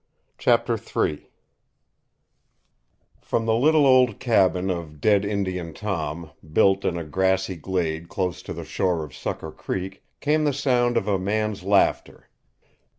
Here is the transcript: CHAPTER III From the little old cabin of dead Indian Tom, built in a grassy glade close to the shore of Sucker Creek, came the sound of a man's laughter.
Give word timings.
CHAPTER 0.39 0.79
III 0.79 1.29
From 3.21 3.45
the 3.45 3.53
little 3.53 3.85
old 3.85 4.19
cabin 4.19 4.71
of 4.71 4.99
dead 4.99 5.23
Indian 5.23 5.75
Tom, 5.75 6.31
built 6.53 6.83
in 6.83 6.97
a 6.97 7.03
grassy 7.03 7.55
glade 7.55 8.09
close 8.09 8.41
to 8.41 8.53
the 8.53 8.65
shore 8.65 9.03
of 9.03 9.15
Sucker 9.15 9.51
Creek, 9.51 10.03
came 10.19 10.43
the 10.43 10.53
sound 10.53 10.97
of 10.97 11.07
a 11.07 11.19
man's 11.19 11.61
laughter. 11.61 12.29